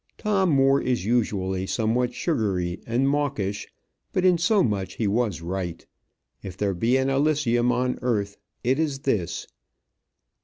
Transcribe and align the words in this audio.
Tom 0.17 0.49
Moore 0.49 0.81
is 0.81 1.05
usually 1.05 1.67
somewhat 1.67 2.11
sugary 2.15 2.79
and 2.87 3.07
mawkish; 3.07 3.67
but 4.11 4.25
in 4.25 4.39
so 4.39 4.63
much 4.63 4.95
he 4.95 5.05
was 5.05 5.41
right. 5.41 5.85
If 6.41 6.57
there 6.57 6.73
be 6.73 6.97
an 6.97 7.11
Elysium 7.11 7.71
on 7.71 7.99
earth, 8.01 8.37
it 8.63 8.79
is 8.79 9.01
this. 9.01 9.45